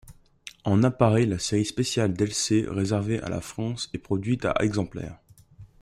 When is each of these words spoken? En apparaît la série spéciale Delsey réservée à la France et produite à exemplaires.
En 0.63 0.81
apparaît 0.81 1.27
la 1.27 1.37
série 1.37 1.63
spéciale 1.63 2.15
Delsey 2.15 2.65
réservée 2.67 3.21
à 3.21 3.29
la 3.29 3.39
France 3.39 3.87
et 3.93 3.99
produite 3.99 4.45
à 4.45 4.55
exemplaires. 4.61 5.19